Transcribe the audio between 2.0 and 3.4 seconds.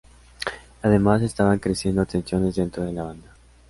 tensiones dentro de la banda.